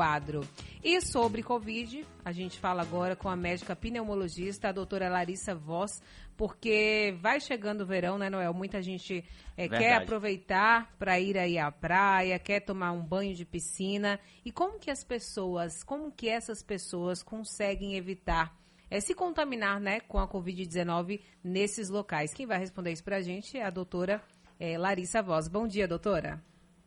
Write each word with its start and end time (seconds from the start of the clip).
quadro. 0.00 0.40
E 0.82 0.98
sobre 1.02 1.42
Covid, 1.42 2.06
a 2.24 2.32
gente 2.32 2.58
fala 2.58 2.80
agora 2.80 3.14
com 3.14 3.28
a 3.28 3.36
médica 3.36 3.76
pneumologista, 3.76 4.68
a 4.68 4.72
doutora 4.72 5.10
Larissa 5.10 5.54
Voss, 5.54 6.00
porque 6.38 7.14
vai 7.20 7.38
chegando 7.38 7.82
o 7.82 7.86
verão, 7.86 8.16
né, 8.16 8.30
Noel? 8.30 8.54
Muita 8.54 8.80
gente 8.80 9.22
é, 9.58 9.68
quer 9.68 9.96
aproveitar 9.96 10.90
para 10.98 11.20
ir 11.20 11.36
aí 11.36 11.58
à 11.58 11.70
praia, 11.70 12.38
quer 12.38 12.60
tomar 12.60 12.92
um 12.92 13.04
banho 13.04 13.34
de 13.34 13.44
piscina. 13.44 14.18
E 14.42 14.50
como 14.50 14.78
que 14.78 14.90
as 14.90 15.04
pessoas, 15.04 15.84
como 15.84 16.10
que 16.10 16.30
essas 16.30 16.62
pessoas 16.62 17.22
conseguem 17.22 17.94
evitar 17.94 18.58
é, 18.90 19.00
se 19.00 19.14
contaminar 19.14 19.78
né, 19.78 20.00
com 20.00 20.18
a 20.18 20.26
Covid-19 20.26 21.20
nesses 21.44 21.90
locais? 21.90 22.32
Quem 22.32 22.46
vai 22.46 22.58
responder 22.58 22.90
isso 22.92 23.04
para 23.04 23.18
a 23.18 23.22
gente 23.22 23.58
é 23.58 23.66
a 23.66 23.70
doutora 23.70 24.22
é, 24.58 24.78
Larissa 24.78 25.20
Voz. 25.20 25.46
Bom 25.46 25.66
dia, 25.68 25.86
doutora. 25.86 26.42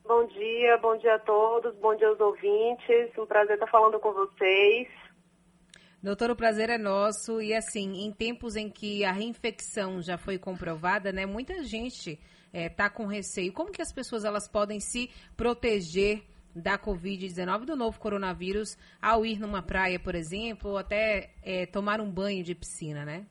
Bom 0.06 0.26
dia, 0.26 0.76
bom 0.82 0.98
dia 0.98 1.14
a 1.14 1.18
todos, 1.18 1.74
bom 1.76 1.96
dia 1.96 2.08
aos 2.08 2.20
ouvintes. 2.20 3.16
Um 3.18 3.24
prazer 3.24 3.54
estar 3.54 3.66
falando 3.68 3.98
com 3.98 4.12
vocês. 4.12 4.86
Doutor, 6.02 6.30
o 6.30 6.36
prazer 6.36 6.68
é 6.68 6.76
nosso. 6.76 7.40
E 7.40 7.54
assim, 7.54 8.04
em 8.04 8.12
tempos 8.12 8.54
em 8.54 8.68
que 8.68 9.02
a 9.02 9.12
reinfecção 9.12 10.02
já 10.02 10.18
foi 10.18 10.38
comprovada, 10.38 11.10
né? 11.10 11.24
Muita 11.24 11.62
gente 11.64 12.20
está 12.52 12.84
é, 12.84 12.88
com 12.90 13.06
receio. 13.06 13.50
Como 13.54 13.72
que 13.72 13.80
as 13.80 13.90
pessoas 13.94 14.26
elas 14.26 14.46
podem 14.46 14.78
se 14.78 15.08
proteger 15.34 16.22
da 16.54 16.78
Covid-19, 16.78 17.64
do 17.64 17.74
novo 17.74 17.98
coronavírus, 17.98 18.76
ao 19.00 19.24
ir 19.24 19.40
numa 19.40 19.62
praia, 19.62 19.98
por 19.98 20.14
exemplo, 20.14 20.72
ou 20.72 20.76
até 20.76 21.30
é, 21.42 21.64
tomar 21.64 21.98
um 22.02 22.10
banho 22.10 22.44
de 22.44 22.54
piscina, 22.54 23.06
né? 23.06 23.26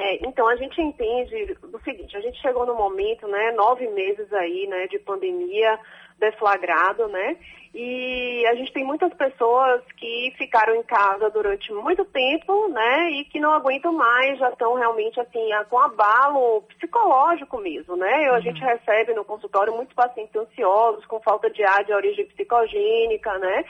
É, 0.00 0.26
então, 0.26 0.46
a 0.48 0.54
gente 0.56 0.80
entende 0.80 1.56
o 1.72 1.78
seguinte, 1.80 2.16
a 2.16 2.20
gente 2.20 2.40
chegou 2.40 2.64
no 2.64 2.74
momento, 2.74 3.26
né, 3.26 3.52
nove 3.52 3.88
meses 3.88 4.32
aí, 4.32 4.66
né, 4.68 4.86
de 4.86 4.98
pandemia 5.00 5.78
deflagrado, 6.18 7.08
né, 7.08 7.36
e 7.74 8.44
a 8.46 8.54
gente 8.54 8.72
tem 8.72 8.84
muitas 8.84 9.12
pessoas 9.14 9.82
que 9.96 10.32
ficaram 10.36 10.74
em 10.76 10.82
casa 10.82 11.28
durante 11.30 11.72
muito 11.72 12.04
tempo, 12.04 12.68
né, 12.68 13.10
e 13.10 13.24
que 13.24 13.40
não 13.40 13.52
aguentam 13.52 13.92
mais, 13.92 14.38
já 14.38 14.50
estão 14.50 14.74
realmente, 14.74 15.18
assim, 15.20 15.48
com 15.68 15.78
abalo 15.78 16.62
psicológico 16.76 17.58
mesmo, 17.58 17.96
né, 17.96 18.30
uhum. 18.30 18.36
a 18.36 18.40
gente 18.40 18.60
recebe 18.60 19.14
no 19.14 19.24
consultório 19.24 19.74
muitos 19.74 19.94
pacientes 19.94 20.34
ansiosos, 20.34 21.04
com 21.06 21.20
falta 21.20 21.50
de 21.50 21.64
ar 21.64 21.84
de 21.84 21.92
origem 21.92 22.26
psicogênica, 22.26 23.36
né, 23.38 23.64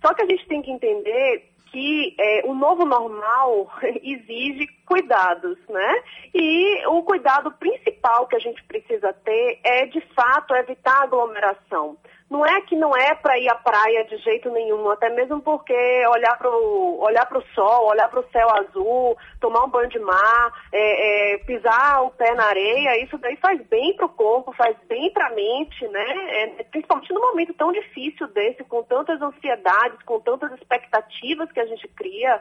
só 0.00 0.14
que 0.14 0.22
a 0.22 0.26
gente 0.26 0.46
tem 0.46 0.62
que 0.62 0.70
entender 0.70 1.50
que 1.70 2.14
é, 2.18 2.42
o 2.46 2.54
novo 2.54 2.84
normal 2.84 3.70
exige 4.02 4.66
cuidados, 4.86 5.58
né? 5.68 6.02
E 6.34 6.86
o 6.86 7.02
cuidado 7.02 7.50
principal 7.52 8.26
que 8.26 8.36
a 8.36 8.40
gente 8.40 8.62
precisa 8.64 9.12
ter 9.12 9.60
é, 9.64 9.86
de 9.86 10.00
fato, 10.14 10.54
evitar 10.54 11.02
aglomeração. 11.02 11.96
Não 12.30 12.44
é 12.44 12.60
que 12.60 12.76
não 12.76 12.94
é 12.94 13.14
para 13.14 13.38
ir 13.38 13.48
à 13.48 13.54
praia 13.54 14.04
de 14.04 14.18
jeito 14.18 14.50
nenhum, 14.50 14.90
até 14.90 15.08
mesmo 15.08 15.40
porque 15.40 15.74
olhar 16.08 16.36
para 16.36 16.50
o 16.50 17.00
olhar 17.00 17.26
sol, 17.54 17.86
olhar 17.86 18.08
para 18.08 18.20
o 18.20 18.30
céu 18.30 18.48
azul, 18.50 19.16
tomar 19.40 19.64
um 19.64 19.70
banho 19.70 19.88
de 19.88 19.98
mar, 19.98 20.52
é, 20.72 21.34
é, 21.34 21.38
pisar 21.38 22.02
o 22.02 22.10
pé 22.10 22.34
na 22.34 22.44
areia, 22.44 23.02
isso 23.02 23.16
daí 23.18 23.36
faz 23.36 23.60
bem 23.68 23.94
para 23.96 24.06
o 24.06 24.10
corpo, 24.10 24.52
faz 24.52 24.76
bem 24.88 25.10
para 25.12 25.26
a 25.26 25.34
mente, 25.34 25.86
né? 25.88 26.06
É, 26.42 26.46
principalmente 26.64 27.12
num 27.12 27.20
momento 27.20 27.54
tão 27.54 27.72
difícil 27.72 28.26
desse, 28.28 28.62
com 28.64 28.82
tantas 28.82 29.20
ansiedades, 29.20 30.02
com 30.04 30.20
tantas 30.20 30.52
expectativas 30.52 31.50
que 31.50 31.60
a 31.60 31.66
gente 31.66 31.88
cria 31.88 32.40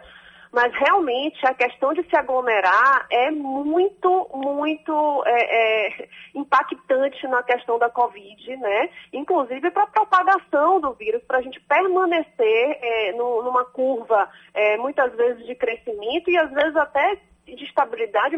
mas 0.51 0.73
realmente 0.73 1.45
a 1.45 1.53
questão 1.53 1.93
de 1.93 2.03
se 2.03 2.15
aglomerar 2.15 3.05
é 3.11 3.31
muito, 3.31 4.29
muito 4.33 5.23
é, 5.25 5.87
é, 5.87 6.09
impactante 6.35 7.27
na 7.27 7.43
questão 7.43 7.77
da 7.77 7.89
Covid, 7.89 8.57
né? 8.57 8.89
Inclusive 9.13 9.71
para 9.71 9.83
a 9.83 9.87
propagação 9.87 10.79
do 10.79 10.93
vírus, 10.93 11.23
para 11.23 11.39
a 11.39 11.41
gente 11.41 11.59
permanecer 11.61 12.79
é, 12.81 13.11
no, 13.13 13.43
numa 13.43 13.65
curva, 13.65 14.29
é, 14.53 14.77
muitas 14.77 15.13
vezes 15.15 15.45
de 15.45 15.55
crescimento 15.55 16.29
e 16.29 16.37
às 16.37 16.51
vezes 16.51 16.75
até 16.75 17.19
de 17.45 17.63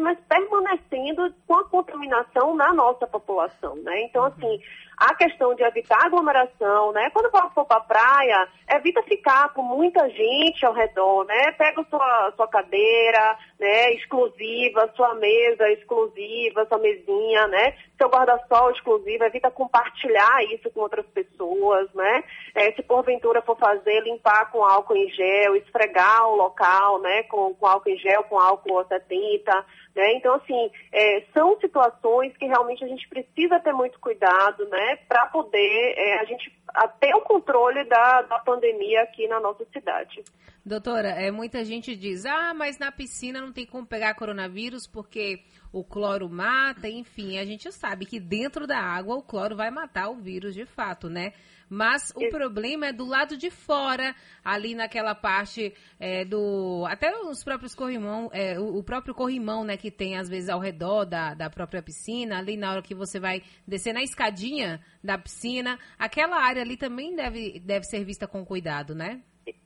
mas 0.00 0.18
permanecendo 0.28 1.34
com 1.46 1.54
a 1.54 1.64
contaminação 1.68 2.54
na 2.54 2.72
nossa 2.72 3.06
população, 3.06 3.76
né? 3.76 4.02
Então, 4.02 4.24
assim, 4.24 4.60
a 4.96 5.14
questão 5.14 5.54
de 5.54 5.62
evitar 5.62 6.04
aglomeração, 6.04 6.92
né? 6.92 7.08
Quando 7.10 7.30
for 7.30 7.64
para 7.64 7.78
a 7.78 7.80
praia, 7.80 8.48
evita 8.70 9.02
ficar 9.02 9.48
com 9.54 9.62
muita 9.62 10.08
gente 10.10 10.64
ao 10.64 10.74
redor, 10.74 11.24
né? 11.24 11.52
Pega 11.52 11.82
sua, 11.88 12.32
sua 12.36 12.46
cadeira, 12.46 13.38
né? 13.60 13.92
Exclusiva, 13.92 14.90
sua 14.96 15.14
mesa 15.16 15.70
exclusiva, 15.70 16.66
sua 16.66 16.78
mesinha, 16.78 17.46
né? 17.48 17.76
Seu 17.98 18.08
guarda-sol 18.08 18.70
exclusivo, 18.70 19.24
evita 19.24 19.50
compartilhar 19.50 20.42
isso 20.44 20.70
com 20.70 20.80
outras 20.80 21.04
pessoas, 21.08 21.92
né? 21.92 22.24
É, 22.54 22.72
se 22.72 22.82
porventura 22.82 23.42
for 23.42 23.58
fazer, 23.58 24.00
limpar 24.00 24.50
com 24.50 24.64
álcool 24.64 24.96
em 24.96 25.10
gel, 25.10 25.56
esfregar 25.56 26.26
o 26.26 26.36
local, 26.36 27.00
né? 27.02 27.24
Com, 27.24 27.54
com 27.54 27.66
álcool 27.66 27.90
em 27.90 27.98
gel, 27.98 28.24
com 28.24 28.38
álcool 28.38 28.82
70, 28.88 29.66
né? 29.94 30.12
Então, 30.14 30.34
assim, 30.34 30.70
é, 30.92 31.22
são 31.32 31.58
situações 31.60 32.36
que 32.36 32.46
realmente 32.46 32.84
a 32.84 32.88
gente 32.88 33.08
precisa 33.08 33.60
ter 33.60 33.72
muito 33.72 33.98
cuidado, 34.00 34.66
né, 34.68 34.96
para 35.08 35.26
poder 35.26 35.94
é, 35.96 36.20
a 36.20 36.24
gente 36.24 36.52
ter 37.00 37.14
o 37.14 37.22
controle 37.22 37.84
da, 37.84 38.22
da 38.22 38.38
pandemia 38.38 39.02
aqui 39.02 39.26
na 39.26 39.40
nossa 39.40 39.64
cidade. 39.72 40.22
Doutora, 40.64 41.08
é, 41.08 41.30
muita 41.30 41.64
gente 41.64 41.96
diz, 41.96 42.26
ah, 42.26 42.52
mas 42.54 42.78
na 42.78 42.92
piscina 42.92 43.40
não 43.40 43.52
tem 43.52 43.66
como 43.66 43.86
pegar 43.86 44.14
coronavírus 44.14 44.86
porque 44.86 45.40
o 45.72 45.84
cloro 45.84 46.28
mata, 46.28 46.88
enfim, 46.88 47.38
a 47.38 47.44
gente 47.44 47.70
sabe 47.70 48.04
que 48.04 48.18
dentro 48.18 48.66
da 48.66 48.78
água 48.78 49.16
o 49.16 49.22
cloro 49.22 49.56
vai 49.56 49.70
matar 49.70 50.08
o 50.08 50.16
vírus 50.16 50.54
de 50.54 50.64
fato, 50.64 51.08
né? 51.08 51.32
Mas 51.72 52.12
o 52.16 52.28
problema 52.30 52.86
é 52.86 52.92
do 52.92 53.04
lado 53.04 53.36
de 53.36 53.48
fora, 53.48 54.12
ali 54.44 54.74
naquela 54.74 55.14
parte 55.14 55.72
é, 56.00 56.24
do. 56.24 56.84
Até 56.88 57.16
os 57.16 57.44
próprios 57.44 57.76
corrimão, 57.76 58.28
é, 58.32 58.58
o, 58.58 58.78
o, 58.78 58.82
próprio 58.82 59.14
corrimão, 59.14 59.62
né, 59.62 59.76
que 59.76 59.88
tem 59.88 60.18
às 60.18 60.28
vezes 60.28 60.48
ao 60.48 60.58
redor 60.58 61.04
da, 61.04 61.32
da 61.32 61.48
própria 61.48 61.80
piscina, 61.80 62.38
ali 62.38 62.56
na 62.56 62.72
hora 62.72 62.82
que 62.82 62.92
você 62.92 63.20
vai 63.20 63.44
descer 63.64 63.92
na 63.92 64.02
escadinha 64.02 64.80
da 65.02 65.16
piscina, 65.16 65.78
aquela 65.96 66.42
área 66.42 66.60
ali 66.60 66.76
também 66.76 67.14
deve, 67.14 67.60
deve 67.60 67.84
ser 67.84 68.04
vista 68.04 68.26
com 68.26 68.44
cuidado, 68.44 68.92
né? 68.92 69.22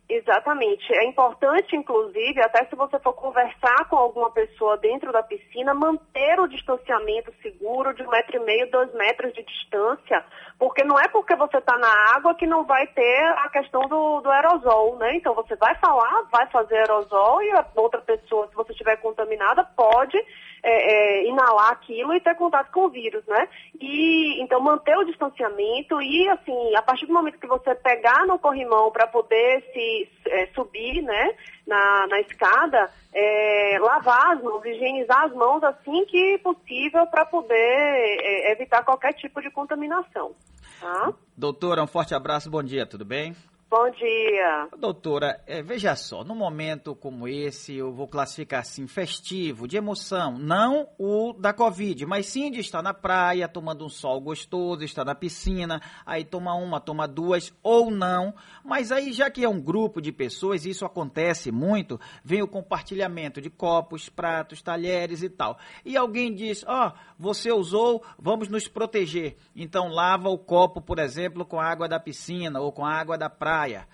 Exatamente. 0.06 0.92
É 0.92 1.04
importante, 1.06 1.74
inclusive, 1.74 2.38
até 2.42 2.66
se 2.66 2.76
você 2.76 2.98
for 2.98 3.14
conversar 3.14 3.88
com 3.88 3.96
alguma 3.96 4.30
pessoa 4.30 4.76
dentro 4.76 5.10
da 5.10 5.22
piscina, 5.22 5.72
manter 5.72 6.38
o 6.38 6.46
distanciamento 6.46 7.32
seguro 7.40 7.94
de 7.94 8.02
um 8.02 8.10
metro 8.10 8.36
e 8.36 8.40
meio, 8.40 8.70
dois 8.70 8.92
metros 8.92 9.32
de 9.32 9.42
distância, 9.42 10.22
porque 10.58 10.84
não 10.84 10.98
é 10.98 11.08
porque 11.08 11.34
você 11.36 11.56
está 11.56 11.78
na 11.78 12.14
água 12.14 12.34
que 12.34 12.46
não 12.46 12.64
vai 12.64 12.86
ter 12.88 13.24
a 13.38 13.48
questão 13.48 13.80
do, 13.88 14.20
do 14.20 14.30
aerosol, 14.30 14.96
né? 14.98 15.16
Então 15.16 15.34
você 15.34 15.56
vai 15.56 15.74
falar, 15.76 16.24
vai 16.30 16.46
fazer 16.50 16.76
aerosol 16.76 17.42
e 17.42 17.50
a 17.52 17.66
outra 17.74 18.02
pessoa, 18.02 18.46
se 18.48 18.54
você 18.54 18.72
estiver 18.72 18.96
contaminada, 18.96 19.64
pode 19.74 20.18
é, 20.64 21.24
é, 21.24 21.28
inalar 21.28 21.72
aquilo 21.72 22.14
e 22.14 22.20
ter 22.20 22.34
contato 22.36 22.72
com 22.72 22.86
o 22.86 22.88
vírus, 22.88 23.24
né? 23.26 23.48
E 23.78 24.42
então 24.42 24.60
manter 24.60 24.96
o 24.96 25.04
distanciamento 25.04 26.00
e 26.00 26.26
assim, 26.30 26.74
a 26.74 26.80
partir 26.80 27.06
do 27.06 27.12
momento 27.12 27.38
que 27.38 27.46
você 27.46 27.74
pegar 27.74 28.26
no 28.26 28.38
corrimão 28.38 28.90
para 28.90 29.06
poder 29.06 29.62
se 29.72 29.93
é, 30.26 30.46
subir, 30.54 31.02
né, 31.02 31.34
na, 31.66 32.06
na 32.08 32.20
escada, 32.20 32.90
é, 33.12 33.78
lavar 33.80 34.36
as 34.36 34.42
mãos, 34.42 34.64
higienizar 34.64 35.24
as 35.24 35.32
mãos 35.32 35.62
assim 35.62 36.04
que 36.06 36.38
possível 36.38 37.06
para 37.06 37.24
poder 37.24 37.54
é, 37.54 38.52
evitar 38.52 38.84
qualquer 38.84 39.12
tipo 39.14 39.40
de 39.40 39.50
contaminação. 39.50 40.34
Tá? 40.80 41.12
Doutora, 41.36 41.82
um 41.82 41.86
forte 41.86 42.14
abraço, 42.14 42.50
bom 42.50 42.62
dia, 42.62 42.86
tudo 42.86 43.04
bem? 43.04 43.34
Bom 43.76 43.90
dia. 43.90 44.68
Doutora, 44.78 45.42
é, 45.48 45.60
veja 45.60 45.96
só, 45.96 46.22
num 46.22 46.36
momento 46.36 46.94
como 46.94 47.26
esse, 47.26 47.74
eu 47.74 47.92
vou 47.92 48.06
classificar 48.06 48.60
assim, 48.60 48.86
festivo, 48.86 49.66
de 49.66 49.76
emoção, 49.76 50.38
não 50.38 50.90
o 50.96 51.32
da 51.32 51.52
Covid, 51.52 52.06
mas 52.06 52.26
sim 52.26 52.52
de 52.52 52.60
estar 52.60 52.82
na 52.82 52.94
praia, 52.94 53.48
tomando 53.48 53.84
um 53.84 53.88
sol 53.88 54.20
gostoso, 54.20 54.84
estar 54.84 55.04
na 55.04 55.12
piscina, 55.12 55.82
aí 56.06 56.24
toma 56.24 56.54
uma, 56.54 56.78
toma 56.78 57.08
duas, 57.08 57.52
ou 57.64 57.90
não. 57.90 58.32
Mas 58.64 58.92
aí, 58.92 59.12
já 59.12 59.28
que 59.28 59.42
é 59.42 59.48
um 59.48 59.60
grupo 59.60 60.00
de 60.00 60.12
pessoas, 60.12 60.64
isso 60.64 60.84
acontece 60.84 61.50
muito, 61.50 61.98
vem 62.22 62.42
o 62.42 62.48
compartilhamento 62.48 63.40
de 63.40 63.50
copos, 63.50 64.08
pratos, 64.08 64.62
talheres 64.62 65.20
e 65.20 65.28
tal. 65.28 65.58
E 65.84 65.96
alguém 65.96 66.32
diz, 66.32 66.64
ó, 66.68 66.92
oh, 66.92 66.98
você 67.18 67.50
usou, 67.50 68.04
vamos 68.16 68.48
nos 68.48 68.68
proteger. 68.68 69.36
Então 69.56 69.88
lava 69.88 70.28
o 70.28 70.38
copo, 70.38 70.80
por 70.80 71.00
exemplo, 71.00 71.44
com 71.44 71.58
a 71.58 71.66
água 71.66 71.88
da 71.88 71.98
piscina 71.98 72.60
ou 72.60 72.70
com 72.70 72.86
a 72.86 72.92
água 72.92 73.18
da 73.18 73.28
praia 73.28 73.63
praia. 73.64 73.86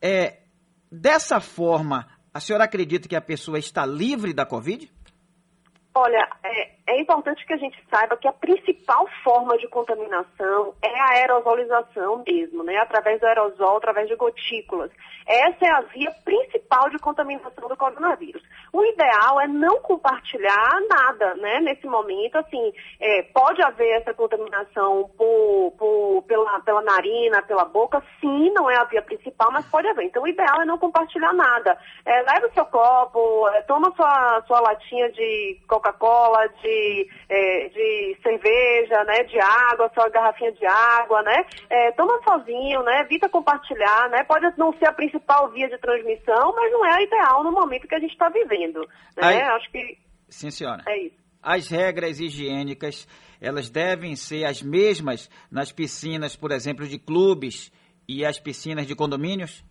É, 0.00 0.38
dessa 0.90 1.40
forma, 1.40 2.06
a 2.32 2.40
senhora 2.40 2.64
acredita 2.64 3.08
que 3.08 3.16
a 3.16 3.20
pessoa 3.20 3.58
está 3.58 3.84
livre 3.84 4.32
da 4.32 4.46
Covid? 4.46 4.90
Olha, 5.94 6.26
é, 6.42 6.94
é 6.94 7.00
importante 7.00 7.44
que 7.44 7.52
a 7.52 7.58
gente 7.58 7.76
saiba 7.90 8.16
que 8.16 8.26
a 8.26 8.32
principal 8.32 9.06
forma 9.22 9.58
de 9.58 9.68
contaminação 9.68 10.74
é 10.82 11.00
a 11.00 11.10
aerosolização 11.18 12.24
mesmo, 12.26 12.64
né? 12.64 12.78
Através 12.78 13.20
do 13.20 13.26
aerosol, 13.26 13.76
através 13.76 14.08
de 14.08 14.16
gotículas. 14.16 14.90
Essa 15.26 15.66
é 15.66 15.70
a 15.70 15.82
via 15.82 16.10
principal 16.24 16.88
de 16.88 16.98
contaminação 16.98 17.68
do 17.68 17.76
coronavírus. 17.76 18.42
O 18.72 18.82
ideal 18.86 19.38
é 19.38 19.46
não 19.46 19.80
compartilhar 19.80 20.80
nada, 20.88 21.34
né? 21.34 21.60
Nesse 21.60 21.86
momento, 21.86 22.36
assim, 22.38 22.72
é, 22.98 23.22
pode 23.22 23.60
haver 23.62 24.00
essa 24.00 24.14
contaminação 24.14 25.10
por, 25.16 25.74
por, 25.78 26.24
pela, 26.26 26.58
pela 26.60 26.80
narina, 26.80 27.42
pela 27.42 27.66
boca, 27.66 28.02
sim, 28.18 28.50
não 28.54 28.70
é 28.70 28.76
a 28.76 28.84
via 28.84 29.02
principal, 29.02 29.50
mas 29.52 29.66
pode 29.66 29.86
haver. 29.88 30.06
Então, 30.06 30.22
o 30.22 30.28
ideal 30.28 30.62
é 30.62 30.64
não 30.64 30.78
compartilhar 30.78 31.34
nada. 31.34 31.76
É, 32.06 32.22
leve 32.22 32.46
o 32.46 32.54
seu 32.54 32.64
copo, 32.64 33.46
é, 33.48 33.60
toma 33.62 33.92
sua, 33.94 34.42
sua 34.46 34.60
latinha 34.60 35.10
de 35.12 35.60
Coca-Cola, 35.68 36.48
de, 36.62 37.08
é, 37.28 37.68
de 37.68 38.18
cerveja, 38.22 39.04
né? 39.04 39.22
De 39.24 39.38
água, 39.38 39.90
sua 39.92 40.08
garrafinha 40.08 40.52
de 40.52 40.64
água, 40.64 41.22
né? 41.22 41.44
É, 41.68 41.92
toma 41.92 42.18
sozinho, 42.22 42.82
né? 42.84 43.00
Evita 43.00 43.28
compartilhar, 43.28 44.08
né? 44.08 44.24
Pode 44.24 44.50
não 44.56 44.72
ser 44.78 44.86
a 44.86 44.92
principal 44.92 45.50
via 45.50 45.68
de 45.68 45.76
transmissão, 45.76 46.54
mas 46.54 46.72
não 46.72 46.86
é 46.86 46.92
a 46.92 47.02
ideal 47.02 47.44
no 47.44 47.52
momento 47.52 47.86
que 47.86 47.94
a 47.94 48.00
gente 48.00 48.12
está 48.12 48.30
vivendo, 48.30 48.61
né? 48.68 49.42
Acho 49.42 49.70
que 49.70 49.98
Sim, 50.28 50.50
senhora. 50.50 50.82
é 50.86 50.98
isso. 50.98 51.16
As 51.42 51.68
regras 51.68 52.20
higiênicas, 52.20 53.06
elas 53.40 53.68
devem 53.68 54.14
ser 54.16 54.44
as 54.44 54.62
mesmas 54.62 55.28
nas 55.50 55.72
piscinas, 55.72 56.36
por 56.36 56.52
exemplo, 56.52 56.86
de 56.86 56.98
clubes 56.98 57.72
e 58.08 58.24
as 58.24 58.38
piscinas 58.38 58.86
de 58.86 58.94
condomínios? 58.94 59.64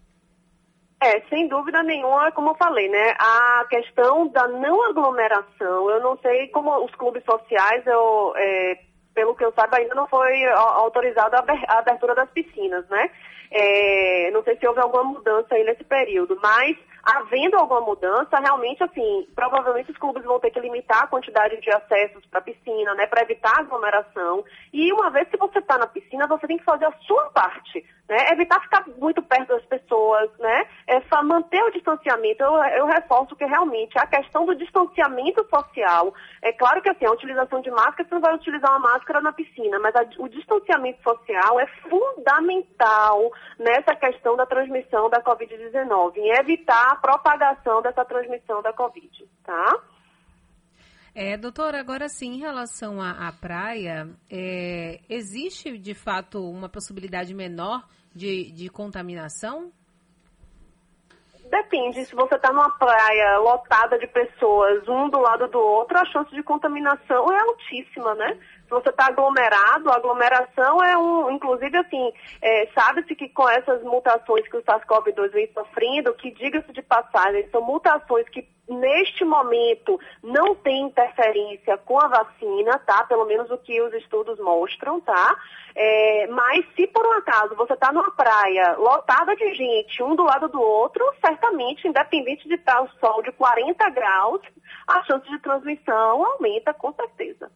É, 1.01 1.19
sem 1.29 1.47
dúvida 1.47 1.81
nenhuma, 1.81 2.31
como 2.31 2.51
eu 2.51 2.55
falei, 2.55 2.87
né? 2.87 3.15
A 3.17 3.65
questão 3.69 4.27
da 4.27 4.47
não 4.47 4.83
aglomeração, 4.87 5.89
eu 5.89 5.99
não 5.99 6.15
sei 6.17 6.47
como 6.49 6.85
os 6.85 6.93
clubes 6.93 7.23
sociais, 7.23 7.83
eu, 7.87 8.33
é, 8.35 8.77
pelo 9.15 9.33
que 9.33 9.43
eu 9.43 9.51
saiba, 9.53 9.77
ainda 9.77 9.95
não 9.95 10.07
foi 10.07 10.45
autorizada 10.45 11.37
a 11.37 11.79
abertura 11.79 12.13
das 12.13 12.29
piscinas, 12.29 12.87
né? 12.87 13.09
É, 13.49 14.29
não 14.31 14.43
sei 14.43 14.55
se 14.57 14.67
houve 14.67 14.79
alguma 14.79 15.03
mudança 15.03 15.55
aí 15.55 15.63
nesse 15.63 15.83
período, 15.83 16.37
mas 16.39 16.77
havendo 17.03 17.57
alguma 17.57 17.81
mudança, 17.81 18.39
realmente, 18.39 18.83
assim, 18.83 19.27
provavelmente 19.35 19.91
os 19.91 19.97
clubes 19.97 20.23
vão 20.23 20.39
ter 20.39 20.51
que 20.51 20.59
limitar 20.59 21.03
a 21.03 21.07
quantidade 21.07 21.59
de 21.59 21.69
acessos 21.71 22.25
para 22.27 22.39
a 22.39 22.43
piscina, 22.43 22.93
né, 22.95 23.07
para 23.07 23.23
evitar 23.23 23.59
aglomeração. 23.59 24.43
E 24.71 24.91
uma 24.93 25.09
vez 25.09 25.27
que 25.29 25.37
você 25.37 25.59
está 25.59 25.77
na 25.77 25.87
piscina, 25.87 26.27
você 26.27 26.47
tem 26.47 26.57
que 26.57 26.63
fazer 26.63 26.85
a 26.85 26.93
sua 27.07 27.29
parte, 27.31 27.85
né, 28.07 28.29
evitar 28.31 28.61
ficar 28.61 28.85
muito 28.97 29.21
perto 29.21 29.49
das 29.49 29.65
pessoas, 29.65 30.29
né, 30.37 30.65
só 31.11 31.21
manter 31.23 31.61
o 31.63 31.71
distanciamento. 31.71 32.41
Eu, 32.41 32.53
eu 32.53 32.85
reforço 32.85 33.35
que 33.35 33.45
realmente 33.45 33.97
a 33.99 34.07
questão 34.07 34.45
do 34.45 34.55
distanciamento 34.55 35.45
social, 35.53 36.13
é 36.41 36.53
claro 36.53 36.81
que 36.81 36.89
assim, 36.89 37.05
a 37.05 37.11
utilização 37.11 37.61
de 37.61 37.69
máscara, 37.69 38.07
você 38.07 38.15
não 38.15 38.21
vai 38.21 38.33
utilizar 38.35 38.71
uma 38.71 38.91
máscara 38.93 39.19
na 39.19 39.33
piscina, 39.33 39.77
mas 39.79 39.93
a- 39.95 40.05
o 40.19 40.29
distanciamento 40.29 41.03
social 41.03 41.59
é 41.59 41.67
fundamental 41.89 43.31
nessa 43.59 43.93
questão 43.95 44.37
da 44.37 44.45
transmissão 44.45 45.09
da 45.09 45.21
Covid-19, 45.21 46.17
em 46.17 46.31
evitar 46.39 46.91
a 46.91 46.95
propagação 46.95 47.81
dessa 47.81 48.05
transmissão 48.05 48.61
da 48.61 48.71
Covid, 48.71 49.27
tá? 49.43 49.81
É, 51.13 51.35
doutora, 51.35 51.77
agora 51.77 52.07
sim, 52.07 52.35
em 52.35 52.39
relação 52.39 53.01
à, 53.01 53.27
à 53.27 53.33
praia, 53.33 54.07
é, 54.29 55.01
existe 55.09 55.77
de 55.77 55.93
fato 55.93 56.39
uma 56.49 56.69
possibilidade 56.69 57.33
menor 57.33 57.85
de, 58.15 58.49
de 58.51 58.69
contaminação? 58.69 59.73
Depende, 61.51 62.05
se 62.05 62.15
você 62.15 62.35
está 62.35 62.49
numa 62.49 62.69
praia 62.69 63.37
lotada 63.39 63.99
de 63.99 64.07
pessoas, 64.07 64.87
um 64.87 65.09
do 65.09 65.19
lado 65.19 65.49
do 65.49 65.59
outro, 65.59 65.97
a 65.97 66.05
chance 66.05 66.33
de 66.33 66.41
contaminação 66.41 67.29
é 67.29 67.39
altíssima, 67.41 68.15
né? 68.15 68.39
Você 68.71 68.89
está 68.89 69.07
aglomerado, 69.07 69.89
a 69.89 69.95
aglomeração 69.95 70.81
é 70.81 70.97
um, 70.97 71.29
inclusive 71.29 71.77
assim, 71.77 72.13
é, 72.41 72.67
sabe-se 72.73 73.13
que 73.15 73.27
com 73.27 73.47
essas 73.49 73.83
mutações 73.83 74.47
que 74.47 74.55
o 74.55 74.63
SARS-CoV-2 74.63 75.31
vem 75.31 75.51
sofrendo, 75.53 76.13
que 76.13 76.31
diga-se 76.31 76.71
de 76.71 76.81
passagem, 76.81 77.49
são 77.51 77.61
mutações 77.61 78.27
que 78.29 78.47
neste 78.69 79.25
momento 79.25 79.99
não 80.23 80.55
têm 80.55 80.83
interferência 80.83 81.77
com 81.79 81.99
a 81.99 82.07
vacina, 82.07 82.79
tá? 82.79 83.03
Pelo 83.03 83.25
menos 83.25 83.51
o 83.51 83.57
que 83.57 83.81
os 83.81 83.93
estudos 83.93 84.39
mostram, 84.39 85.01
tá? 85.01 85.37
É, 85.75 86.27
mas 86.27 86.65
se 86.75 86.87
por 86.87 87.05
um 87.05 87.13
acaso 87.13 87.55
você 87.55 87.73
está 87.73 87.91
numa 87.91 88.11
praia 88.11 88.75
lotada 88.77 89.35
de 89.35 89.53
gente, 89.53 90.01
um 90.01 90.15
do 90.15 90.23
lado 90.23 90.47
do 90.47 90.61
outro, 90.61 91.03
certamente, 91.19 91.87
independente 91.87 92.47
de 92.47 92.55
estar 92.55 92.81
o 92.81 92.89
sol 92.99 93.21
de 93.21 93.31
40 93.33 93.89
graus, 93.89 94.41
a 94.87 95.03
chance 95.03 95.29
de 95.29 95.39
transmissão 95.39 96.25
aumenta 96.25 96.73
com 96.73 96.93
certeza. 96.93 97.51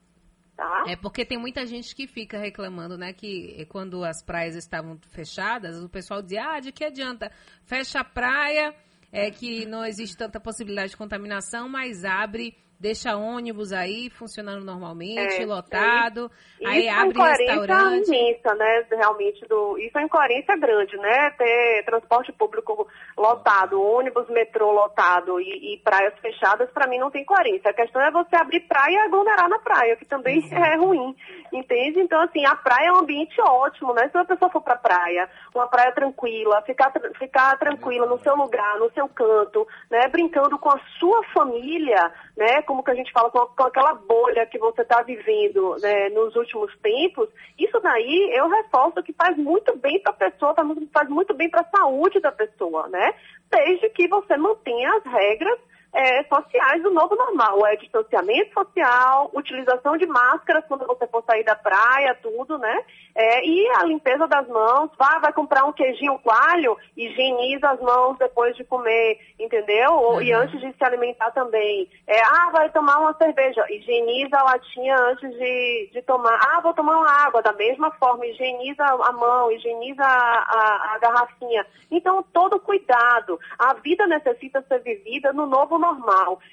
Tá? 0.55 0.85
É 0.87 0.95
porque 0.95 1.25
tem 1.25 1.37
muita 1.37 1.65
gente 1.65 1.93
que 1.93 2.07
fica 2.07 2.37
reclamando, 2.37 2.97
né? 2.97 3.11
Que 3.11 3.65
quando 3.69 4.03
as 4.05 4.23
praias 4.23 4.55
estavam 4.55 4.97
fechadas, 5.09 5.83
o 5.83 5.89
pessoal 5.89 6.21
dizia, 6.21 6.45
ah, 6.45 6.59
de 6.59 6.71
que 6.71 6.85
adianta? 6.85 7.29
Fecha 7.65 7.99
a 7.99 8.03
praia, 8.05 8.73
é 9.11 9.29
que 9.29 9.65
não 9.65 9.85
existe 9.85 10.15
tanta 10.15 10.39
possibilidade 10.39 10.91
de 10.91 10.97
contaminação, 10.97 11.67
mas 11.67 12.05
abre, 12.05 12.57
deixa 12.85 13.15
ônibus 13.17 13.73
aí 13.73 14.11
funcionando 14.11 14.63
normalmente, 14.63 15.41
É, 15.41 15.45
lotado, 15.45 16.29
Isso 16.59 16.69
aí 16.69 16.85
é 16.85 16.91
uma 16.93 17.01
abre 17.01 17.13
incoerência 17.17 17.55
restaurante. 17.55 18.07
imensa, 18.07 18.53
né? 18.53 18.85
Realmente, 18.91 19.45
do... 19.47 19.77
isso 19.79 19.97
é 19.97 20.03
incoerência 20.03 20.55
grande, 20.55 20.95
né? 20.97 21.31
Ter 21.31 21.83
transporte 21.83 22.31
público 22.33 22.87
lotado, 23.17 23.81
ônibus, 23.81 24.29
metrô 24.29 24.71
lotado 24.71 25.41
e, 25.41 25.73
e 25.73 25.77
praias 25.79 26.13
fechadas, 26.19 26.69
para 26.69 26.85
mim 26.87 26.99
não 26.99 27.09
tem 27.09 27.25
coerência. 27.25 27.71
A 27.71 27.73
questão 27.73 27.99
é 28.03 28.11
você 28.11 28.35
abrir 28.35 28.59
praia 28.67 28.93
e 28.93 29.05
aglomerar 29.07 29.49
na 29.49 29.57
praia, 29.57 29.95
que 29.95 30.05
também 30.05 30.39
é 30.53 30.75
ruim, 30.75 31.15
entende? 31.51 31.99
Então, 31.99 32.21
assim, 32.21 32.45
a 32.45 32.55
praia 32.55 32.89
é 32.89 32.91
um 32.93 32.99
ambiente 32.99 33.35
ótimo, 33.41 33.93
né? 33.95 34.07
Se 34.09 34.17
uma 34.17 34.25
pessoa 34.25 34.51
for 34.51 34.61
pra 34.61 34.75
praia, 34.75 35.27
uma 35.55 35.67
praia 35.67 35.91
tranquila, 35.91 36.61
ficar, 36.61 36.93
ficar 37.17 37.57
tranquila 37.57 38.05
no 38.05 38.19
seu 38.19 38.35
lugar, 38.35 38.77
no 38.77 38.91
seu 38.91 39.07
canto, 39.09 39.67
né? 39.89 40.07
Brincando 40.09 40.59
com 40.59 40.69
a 40.69 40.79
sua 40.99 41.23
família, 41.33 42.11
né? 42.37 42.61
Como 42.75 42.83
que 42.83 42.91
a 42.91 42.95
gente 42.95 43.11
fala, 43.13 43.29
com, 43.31 43.63
aquela 43.63 43.93
bolha 43.93 44.45
que 44.47 44.57
você 44.57 44.81
está 44.81 45.01
vivendo 45.01 45.77
né, 45.81 46.09
nos 46.09 46.35
últimos 46.35 46.77
tempos, 46.79 47.29
isso 47.57 47.79
daí 47.79 48.31
eu 48.33 48.49
reforço 48.49 49.01
que 49.01 49.13
faz 49.13 49.37
muito 49.37 49.77
bem 49.77 49.97
para 50.01 50.11
a 50.11 50.29
pessoa, 50.29 50.53
faz 50.93 51.07
muito 51.07 51.33
bem 51.33 51.49
para 51.49 51.61
a 51.61 51.77
saúde 51.77 52.19
da 52.19 52.33
pessoa, 52.33 52.89
né? 52.89 53.13
Desde 53.49 53.89
que 53.91 54.09
você 54.09 54.35
mantenha 54.35 54.93
as 54.93 55.05
regras 55.05 55.57
é, 55.95 56.23
sociais 56.25 56.83
do 56.83 56.91
novo 56.91 57.15
normal, 57.15 57.65
é 57.67 57.75
distanciamento 57.77 58.53
social, 58.53 59.29
utilização 59.33 59.95
de 59.97 60.05
máscaras 60.05 60.63
quando 60.67 60.85
você 60.85 61.07
for 61.07 61.23
sair 61.25 61.43
da 61.43 61.55
praia, 61.55 62.13
tudo, 62.21 62.57
né? 62.57 62.83
É, 63.15 63.45
e 63.47 63.65
a 63.77 63.83
limpeza 63.85 64.27
das 64.27 64.45
mãos, 64.49 64.89
vai, 64.99 65.19
vai 65.21 65.31
comprar 65.31 65.63
um 65.63 65.71
queijinho 65.71 66.19
coalho, 66.19 66.77
higieniza 66.97 67.69
as 67.69 67.79
mãos 67.79 68.17
depois 68.17 68.55
de 68.57 68.65
comer, 68.65 69.19
entendeu? 69.39 69.93
Ou- 69.93 70.21
E 70.21 70.33
Uhum. 70.35 70.41
antes 70.41 70.59
de 70.59 70.73
se 70.73 70.83
alimentar 70.83 71.31
também. 71.31 71.89
É, 72.05 72.21
ah, 72.21 72.49
vai 72.51 72.69
tomar 72.71 72.99
uma 72.99 73.13
cerveja, 73.13 73.63
higieniza 73.69 74.37
a 74.37 74.43
latinha 74.43 74.97
antes 74.97 75.29
de, 75.31 75.89
de 75.93 76.01
tomar. 76.01 76.37
Ah, 76.41 76.59
vou 76.59 76.73
tomar 76.73 76.97
uma 76.97 77.09
água, 77.25 77.41
da 77.41 77.53
mesma 77.53 77.89
forma, 77.91 78.25
higieniza 78.25 78.83
a 78.83 79.11
mão, 79.13 79.49
higieniza 79.51 80.03
a, 80.03 80.07
a- 80.09 80.95
a 80.95 80.99
garrafinha. 80.99 81.65
Então, 81.89 82.21
todo 82.33 82.59
cuidado. 82.59 83.39
A 83.57 83.73
vida 83.75 84.05
necessita 84.07 84.61
ser 84.67 84.79
vivida 84.79 85.31
no 85.31 85.45
novo 85.45 85.77
normal. 85.77 85.84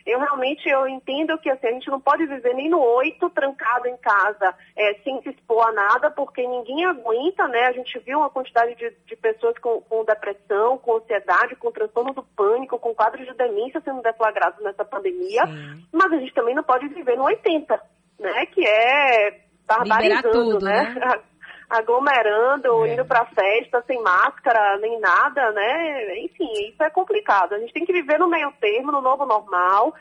Eu 0.06 0.18
realmente 0.18 0.68
eu 0.68 0.86
entendo 0.86 1.38
que 1.38 1.50
assim, 1.50 1.66
a 1.66 1.72
gente 1.72 1.90
não 1.90 2.00
pode 2.00 2.26
viver 2.26 2.54
nem 2.54 2.68
no 2.68 2.80
oito 2.80 3.30
trancado 3.30 3.88
em 3.88 3.96
casa, 3.96 4.54
é, 4.76 4.94
sem 5.02 5.20
se 5.22 5.30
expor 5.30 5.68
a 5.68 5.72
nada, 5.72 6.10
porque 6.10 6.46
ninguém 6.46 6.84
aguenta, 6.84 7.46
né? 7.48 7.66
A 7.66 7.72
gente 7.72 7.98
viu 8.00 8.18
uma 8.18 8.30
quantidade 8.30 8.74
de, 8.74 8.90
de 9.06 9.16
pessoas 9.16 9.58
com, 9.58 9.80
com 9.82 10.04
depressão, 10.04 10.78
com 10.78 10.96
ansiedade, 10.96 11.56
com 11.56 11.72
transtorno 11.72 12.12
do 12.12 12.22
pânico, 12.22 12.78
com 12.78 12.94
quadros 12.94 13.26
de 13.26 13.34
demência 13.34 13.80
sendo 13.80 14.02
deflagrados 14.02 14.62
nessa 14.62 14.84
pandemia. 14.84 15.46
Sim. 15.46 15.86
Mas 15.92 16.12
a 16.12 16.16
gente 16.16 16.34
também 16.34 16.54
não 16.54 16.62
pode 16.62 16.88
viver 16.88 17.16
no 17.16 17.24
80, 17.24 17.80
né? 18.18 18.46
Que 18.46 18.66
é 18.66 19.40
barbarizando, 19.66 20.58
né? 20.60 20.94
né? 20.94 21.22
Aglomerando, 21.72 22.84
É. 22.84 22.92
indo 22.94 23.04
pra 23.04 23.24
festa 23.26 23.82
sem 23.86 24.00
máscara, 24.02 24.76
nem 24.78 25.00
nada, 25.00 25.50
né? 25.52 26.18
Enfim, 26.24 26.50
isso 26.68 26.82
é 26.82 26.90
complicado. 26.90 27.54
A 27.54 27.58
gente 27.58 27.72
tem 27.72 27.84
que 27.86 27.92
viver 27.92 28.18
no 28.18 28.28
meio 28.28 28.52
termo, 28.60 28.92
no 28.92 29.00
novo 29.00 29.24
normal, 29.24 29.94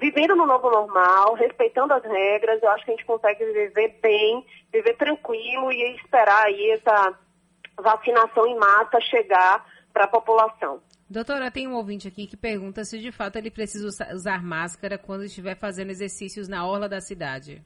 vivendo 0.00 0.34
no 0.34 0.46
novo 0.46 0.68
normal, 0.70 1.34
respeitando 1.34 1.94
as 1.94 2.02
regras. 2.04 2.62
Eu 2.62 2.70
acho 2.70 2.84
que 2.84 2.90
a 2.90 2.94
gente 2.94 3.06
consegue 3.06 3.44
viver 3.44 3.98
bem, 4.02 4.44
viver 4.72 4.96
tranquilo 4.96 5.70
e 5.72 5.94
esperar 5.96 6.44
aí 6.46 6.70
essa 6.72 7.14
vacinação 7.80 8.46
em 8.46 8.56
massa 8.58 9.00
chegar 9.00 9.64
para 9.92 10.04
a 10.04 10.08
população. 10.08 10.80
Doutora, 11.08 11.50
tem 11.50 11.68
um 11.68 11.74
ouvinte 11.74 12.08
aqui 12.08 12.26
que 12.26 12.36
pergunta 12.36 12.84
se 12.84 12.98
de 12.98 13.12
fato 13.12 13.36
ele 13.36 13.50
precisa 13.50 13.86
usa- 13.86 14.08
usar 14.14 14.42
máscara 14.42 14.96
quando 14.96 15.24
estiver 15.24 15.54
fazendo 15.56 15.90
exercícios 15.90 16.48
na 16.48 16.66
orla 16.66 16.88
da 16.88 17.00
cidade. 17.00 17.62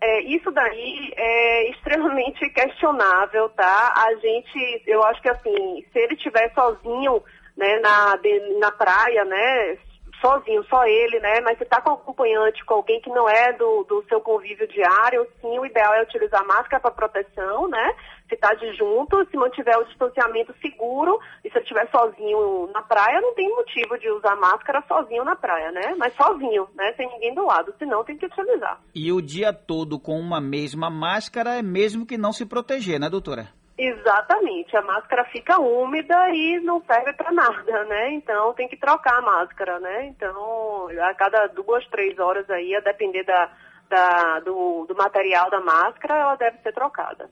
É, 0.00 0.20
isso 0.22 0.50
daí 0.52 1.12
é 1.16 1.70
extremamente 1.70 2.48
questionável, 2.50 3.48
tá? 3.50 3.92
A 3.96 4.14
gente, 4.14 4.82
eu 4.86 5.02
acho 5.04 5.20
que 5.20 5.28
assim, 5.28 5.84
se 5.92 5.98
ele 5.98 6.14
estiver 6.14 6.52
sozinho, 6.54 7.22
né, 7.56 7.80
na, 7.80 8.14
na 8.60 8.70
praia, 8.70 9.24
né, 9.24 9.76
sozinho, 10.20 10.64
só 10.64 10.84
ele, 10.84 11.18
né? 11.20 11.40
Mas 11.40 11.58
se 11.58 11.64
está 11.64 11.80
com 11.80 11.92
acompanhante, 11.92 12.64
com 12.64 12.74
alguém 12.74 13.00
que 13.00 13.10
não 13.10 13.28
é 13.28 13.52
do, 13.52 13.84
do 13.84 14.04
seu 14.08 14.20
convívio 14.20 14.66
diário, 14.68 15.26
sim, 15.40 15.58
o 15.58 15.66
ideal 15.66 15.94
é 15.94 16.02
utilizar 16.02 16.46
máscara 16.46 16.80
para 16.80 16.90
proteção, 16.90 17.68
né? 17.68 17.94
Se 18.28 18.34
está 18.34 18.52
de 18.54 18.74
junto, 18.76 19.24
se 19.30 19.36
mantiver 19.36 19.78
o 19.78 19.84
distanciamento 19.84 20.54
seguro, 20.60 21.18
e 21.44 21.50
se 21.50 21.56
ele 21.56 21.62
estiver 21.62 21.88
sozinho 21.90 22.70
na 22.72 22.82
praia, 22.82 23.20
não 23.20 23.34
tem 23.34 23.48
motivo 23.48 23.98
de 23.98 24.10
usar 24.10 24.36
máscara 24.36 24.82
sozinho 24.86 25.24
na 25.24 25.34
praia, 25.34 25.72
né? 25.72 25.94
Mas 25.96 26.14
sozinho, 26.14 26.68
né? 26.74 26.92
Sem 26.96 27.08
ninguém 27.08 27.34
do 27.34 27.46
lado, 27.46 27.74
senão 27.78 28.04
tem 28.04 28.16
que 28.16 28.26
utilizar. 28.26 28.80
E 28.94 29.12
o 29.12 29.22
dia 29.22 29.52
todo 29.52 29.98
com 29.98 30.18
uma 30.18 30.40
mesma 30.40 30.90
máscara 30.90 31.58
é 31.58 31.62
mesmo 31.62 32.06
que 32.06 32.18
não 32.18 32.32
se 32.32 32.44
proteger, 32.44 33.00
né, 33.00 33.08
doutora? 33.08 33.57
Exatamente, 33.78 34.76
a 34.76 34.82
máscara 34.82 35.24
fica 35.26 35.60
úmida 35.60 36.30
e 36.30 36.58
não 36.58 36.82
serve 36.82 37.12
para 37.12 37.30
nada, 37.30 37.84
né? 37.84 38.10
Então 38.10 38.52
tem 38.54 38.66
que 38.66 38.76
trocar 38.76 39.18
a 39.18 39.22
máscara, 39.22 39.78
né? 39.78 40.06
Então 40.06 40.88
a 41.00 41.14
cada 41.14 41.46
duas, 41.46 41.86
três 41.86 42.18
horas 42.18 42.50
aí, 42.50 42.74
a 42.74 42.80
depender 42.80 43.22
da, 43.22 43.52
da 43.88 44.40
do, 44.40 44.84
do 44.84 44.96
material 44.96 45.48
da 45.48 45.60
máscara, 45.60 46.16
ela 46.16 46.34
deve 46.34 46.58
ser 46.58 46.72
trocada. 46.72 47.30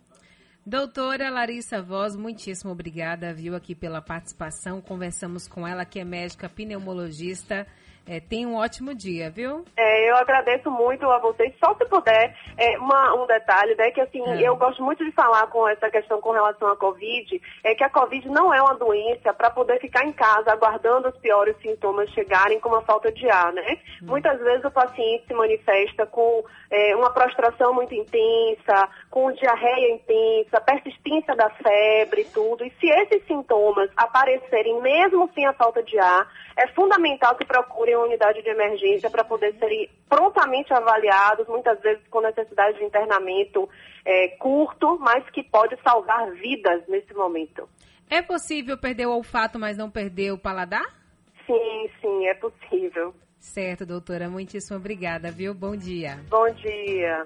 Doutora 0.64 1.30
Larissa 1.30 1.82
Voz, 1.82 2.14
muitíssimo 2.14 2.70
obrigada, 2.70 3.34
viu, 3.34 3.56
aqui 3.56 3.74
pela 3.74 4.00
participação. 4.00 4.80
Conversamos 4.80 5.48
com 5.48 5.66
ela, 5.66 5.84
que 5.84 5.98
é 5.98 6.04
médica 6.04 6.48
pneumologista. 6.48 7.66
É, 8.08 8.20
tenha 8.20 8.46
um 8.46 8.56
ótimo 8.56 8.94
dia, 8.94 9.28
viu? 9.30 9.64
É, 9.76 10.10
eu 10.10 10.16
agradeço 10.16 10.70
muito 10.70 11.10
a 11.10 11.18
vocês. 11.18 11.52
Só 11.58 11.74
se 11.74 11.84
puder, 11.86 12.36
é, 12.56 12.78
uma, 12.78 13.14
um 13.14 13.26
detalhe, 13.26 13.74
né, 13.74 13.90
que 13.90 14.00
assim, 14.00 14.22
é. 14.24 14.42
eu 14.42 14.56
gosto 14.56 14.82
muito 14.82 15.04
de 15.04 15.10
falar 15.10 15.46
com 15.48 15.66
essa 15.68 15.90
questão 15.90 16.20
com 16.20 16.30
relação 16.30 16.68
à 16.68 16.76
Covid, 16.76 17.40
é 17.64 17.74
que 17.74 17.82
a 17.82 17.90
Covid 17.90 18.28
não 18.28 18.54
é 18.54 18.62
uma 18.62 18.76
doença 18.76 19.34
para 19.34 19.50
poder 19.50 19.80
ficar 19.80 20.04
em 20.04 20.12
casa 20.12 20.52
aguardando 20.52 21.08
os 21.08 21.16
piores 21.18 21.56
sintomas 21.60 22.08
chegarem, 22.10 22.60
como 22.60 22.76
a 22.76 22.82
falta 22.82 23.10
de 23.10 23.28
ar, 23.28 23.52
né? 23.52 23.78
Hum. 24.02 24.06
Muitas 24.06 24.38
vezes 24.38 24.64
o 24.64 24.70
paciente 24.70 25.26
se 25.26 25.34
manifesta 25.34 26.06
com 26.06 26.44
é, 26.70 26.94
uma 26.94 27.10
prostração 27.10 27.74
muito 27.74 27.94
intensa, 27.94 28.88
com 29.10 29.32
diarreia 29.32 29.94
intensa, 29.94 30.60
persistência 30.60 31.34
da 31.34 31.50
febre 31.50 32.20
e 32.20 32.24
tudo. 32.26 32.64
E 32.64 32.70
se 32.78 32.86
esses 32.88 33.26
sintomas 33.26 33.90
aparecerem 33.96 34.80
mesmo 34.80 35.28
sem 35.34 35.44
a 35.46 35.52
falta 35.52 35.82
de 35.82 35.98
ar, 35.98 36.28
é 36.56 36.66
fundamental 36.68 37.34
que 37.34 37.44
procurem 37.44 37.95
uma 37.96 38.06
unidade 38.06 38.42
de 38.42 38.48
emergência 38.48 39.10
para 39.10 39.24
poder 39.24 39.54
serem 39.58 39.88
prontamente 40.08 40.72
avaliados, 40.72 41.46
muitas 41.48 41.80
vezes 41.80 42.02
com 42.08 42.20
necessidade 42.20 42.78
de 42.78 42.84
internamento 42.84 43.68
é, 44.04 44.28
curto, 44.38 44.98
mas 45.00 45.28
que 45.30 45.42
pode 45.42 45.76
salvar 45.82 46.30
vidas 46.32 46.86
nesse 46.88 47.12
momento. 47.14 47.68
É 48.08 48.22
possível 48.22 48.78
perder 48.78 49.06
o 49.06 49.14
olfato, 49.14 49.58
mas 49.58 49.76
não 49.76 49.90
perder 49.90 50.32
o 50.32 50.38
paladar? 50.38 50.86
Sim, 51.46 51.90
sim, 52.00 52.26
é 52.26 52.34
possível. 52.34 53.14
Certo, 53.38 53.84
doutora. 53.84 54.28
Muitíssimo 54.28 54.78
obrigada, 54.78 55.30
viu? 55.30 55.54
Bom 55.54 55.76
dia. 55.76 56.18
Bom 56.28 56.48
dia. 56.50 57.24